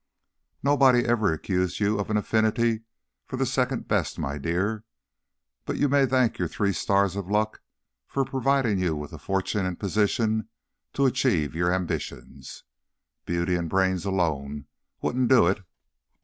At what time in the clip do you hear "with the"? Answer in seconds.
8.95-9.19